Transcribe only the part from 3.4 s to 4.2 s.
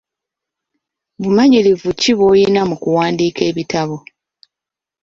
ebitabo?